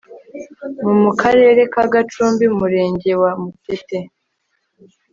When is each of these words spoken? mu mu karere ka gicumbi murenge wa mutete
mu 0.83 0.93
mu 1.03 1.11
karere 1.21 1.61
ka 1.73 1.83
gicumbi 1.93 2.45
murenge 2.57 3.11
wa 3.21 3.31
mutete 3.41 3.99